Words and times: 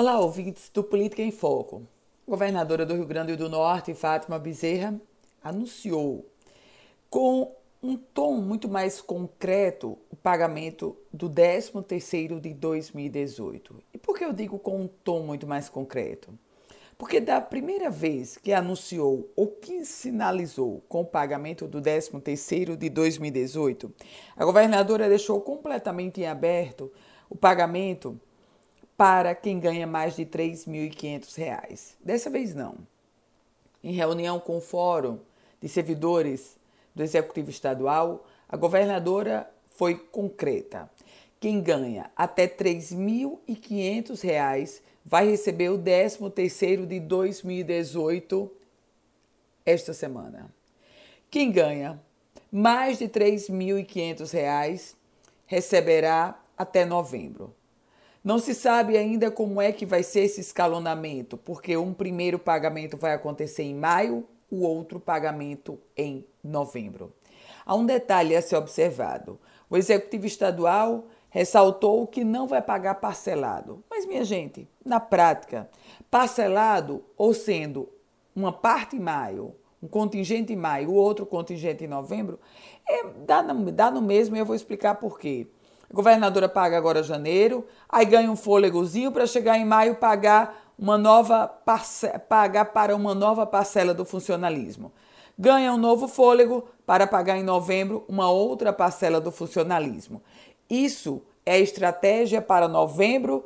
Olá, 0.00 0.16
ouvintes 0.20 0.70
do 0.72 0.84
Política 0.84 1.22
em 1.22 1.32
Foco. 1.32 1.82
Governadora 2.24 2.86
do 2.86 2.94
Rio 2.94 3.04
Grande 3.04 3.34
do 3.34 3.48
Norte, 3.48 3.94
Fátima 3.94 4.38
Bezerra, 4.38 4.94
anunciou 5.42 6.24
com 7.10 7.52
um 7.82 7.96
tom 7.96 8.36
muito 8.36 8.68
mais 8.68 9.00
concreto 9.00 9.98
o 10.08 10.14
pagamento 10.14 10.96
do 11.12 11.28
13º 11.28 12.38
de 12.38 12.54
2018. 12.54 13.82
E 13.92 13.98
por 13.98 14.16
que 14.16 14.24
eu 14.24 14.32
digo 14.32 14.56
com 14.60 14.82
um 14.82 14.86
tom 14.86 15.24
muito 15.24 15.48
mais 15.48 15.68
concreto? 15.68 16.32
Porque 16.96 17.20
da 17.20 17.40
primeira 17.40 17.90
vez 17.90 18.36
que 18.36 18.52
anunciou 18.52 19.28
ou 19.34 19.48
que 19.48 19.84
sinalizou 19.84 20.80
com 20.88 21.00
o 21.00 21.06
pagamento 21.06 21.66
do 21.66 21.82
13º 21.82 22.76
de 22.76 22.88
2018, 22.88 23.92
a 24.36 24.44
governadora 24.44 25.08
deixou 25.08 25.40
completamente 25.40 26.20
em 26.20 26.26
aberto 26.28 26.88
o 27.28 27.34
pagamento 27.34 28.16
para 28.98 29.32
quem 29.32 29.58
ganha 29.60 29.86
mais 29.86 30.16
de 30.16 30.24
R$ 30.24 30.30
3.500. 30.30 31.94
Dessa 32.00 32.28
vez 32.28 32.52
não. 32.52 32.74
Em 33.82 33.92
reunião 33.92 34.38
com 34.40 34.58
o 34.58 34.60
Fórum 34.60 35.20
de 35.62 35.68
Servidores 35.68 36.58
do 36.92 37.04
Executivo 37.04 37.48
Estadual, 37.48 38.26
a 38.48 38.56
governadora 38.56 39.48
foi 39.70 39.94
concreta. 39.94 40.90
Quem 41.38 41.60
ganha 41.60 42.10
até 42.16 42.42
R$ 42.42 42.56
3.500 42.58 44.80
vai 45.04 45.30
receber 45.30 45.68
o 45.68 45.78
13º 45.78 46.84
de 46.84 46.98
2018 46.98 48.50
esta 49.64 49.94
semana. 49.94 50.52
Quem 51.30 51.52
ganha 51.52 52.02
mais 52.50 52.98
de 52.98 53.04
R$ 53.04 53.10
3.500 53.10 54.96
receberá 55.46 56.36
até 56.56 56.84
novembro. 56.84 57.54
Não 58.28 58.38
se 58.38 58.54
sabe 58.54 58.98
ainda 58.98 59.30
como 59.30 59.58
é 59.58 59.72
que 59.72 59.86
vai 59.86 60.02
ser 60.02 60.20
esse 60.20 60.42
escalonamento, 60.42 61.38
porque 61.38 61.78
um 61.78 61.94
primeiro 61.94 62.38
pagamento 62.38 62.94
vai 62.94 63.14
acontecer 63.14 63.62
em 63.62 63.74
maio, 63.74 64.22
o 64.50 64.66
outro 64.66 65.00
pagamento 65.00 65.78
em 65.96 66.26
novembro. 66.44 67.10
Há 67.64 67.74
um 67.74 67.86
detalhe 67.86 68.36
a 68.36 68.42
ser 68.42 68.56
observado: 68.56 69.40
o 69.70 69.78
executivo 69.78 70.26
estadual 70.26 71.06
ressaltou 71.30 72.06
que 72.06 72.22
não 72.22 72.46
vai 72.46 72.60
pagar 72.60 72.96
parcelado. 72.96 73.82
Mas, 73.88 74.04
minha 74.04 74.26
gente, 74.26 74.68
na 74.84 75.00
prática, 75.00 75.66
parcelado 76.10 77.02
ou 77.16 77.32
sendo 77.32 77.88
uma 78.36 78.52
parte 78.52 78.96
em 78.96 79.00
maio, 79.00 79.54
um 79.82 79.88
contingente 79.88 80.52
em 80.52 80.56
maio, 80.56 80.90
o 80.90 80.94
outro 80.94 81.24
contingente 81.24 81.84
em 81.84 81.88
novembro, 81.88 82.38
é, 82.86 83.04
dá, 83.24 83.42
no, 83.42 83.72
dá 83.72 83.90
no 83.90 84.02
mesmo 84.02 84.36
e 84.36 84.38
eu 84.38 84.44
vou 84.44 84.54
explicar 84.54 84.96
por 84.96 85.18
quê. 85.18 85.46
A 85.90 85.94
governadora 85.94 86.48
paga 86.48 86.76
agora 86.76 87.02
janeiro, 87.02 87.66
aí 87.88 88.04
ganha 88.04 88.30
um 88.30 88.36
fôlegozinho 88.36 89.10
para 89.10 89.26
chegar 89.26 89.56
em 89.56 89.64
maio 89.64 89.96
pagar 89.96 90.62
uma 90.78 90.96
nova 90.96 91.48
pagar 92.28 92.66
para 92.66 92.94
uma 92.94 93.14
nova 93.14 93.46
parcela 93.46 93.92
do 93.92 94.04
funcionalismo. 94.04 94.92
Ganha 95.38 95.72
um 95.72 95.78
novo 95.78 96.06
fôlego 96.06 96.64
para 96.84 97.06
pagar 97.06 97.38
em 97.38 97.42
novembro 97.42 98.04
uma 98.08 98.30
outra 98.30 98.72
parcela 98.72 99.20
do 99.20 99.32
funcionalismo. 99.32 100.22
Isso 100.68 101.22
é 101.46 101.58
estratégia 101.58 102.42
para 102.42 102.68
novembro 102.68 103.44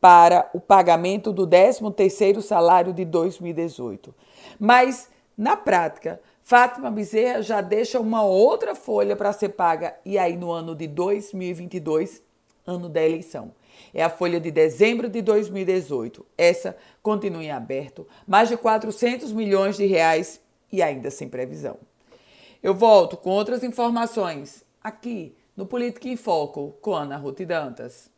para 0.00 0.48
o 0.54 0.60
pagamento 0.60 1.32
do 1.32 1.46
13º 1.46 2.40
salário 2.40 2.92
de 2.92 3.04
2018. 3.04 4.14
Mas 4.58 5.10
na 5.36 5.56
prática, 5.56 6.20
Fátima 6.50 6.90
Bezerra 6.90 7.42
já 7.42 7.60
deixa 7.60 8.00
uma 8.00 8.24
outra 8.24 8.74
folha 8.74 9.14
para 9.14 9.32
ser 9.32 9.50
paga 9.50 9.94
e 10.04 10.18
aí 10.18 10.36
no 10.36 10.50
ano 10.50 10.74
de 10.74 10.88
2022, 10.88 12.24
ano 12.66 12.88
da 12.88 13.00
eleição. 13.00 13.52
É 13.94 14.02
a 14.02 14.10
folha 14.10 14.40
de 14.40 14.50
dezembro 14.50 15.08
de 15.08 15.22
2018. 15.22 16.26
Essa 16.36 16.76
continua 17.04 17.44
em 17.44 17.52
aberto, 17.52 18.04
mais 18.26 18.48
de 18.48 18.56
400 18.56 19.30
milhões 19.32 19.76
de 19.76 19.86
reais 19.86 20.40
e 20.72 20.82
ainda 20.82 21.08
sem 21.08 21.28
previsão. 21.28 21.76
Eu 22.60 22.74
volto 22.74 23.16
com 23.16 23.30
outras 23.30 23.62
informações 23.62 24.64
aqui 24.82 25.36
no 25.56 25.64
Política 25.64 26.08
em 26.08 26.16
Foco 26.16 26.74
com 26.80 26.96
Ana 26.96 27.16
Ruth 27.16 27.42
Dantas. 27.42 28.10